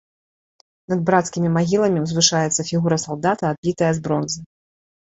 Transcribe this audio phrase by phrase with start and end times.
[0.93, 4.39] Над брацкімі магіламі ўзвышаецца фігура салдата, адлітая з бронзы.